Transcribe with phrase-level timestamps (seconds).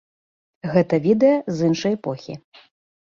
[0.73, 2.33] Гэта відэа з іншай эпохі.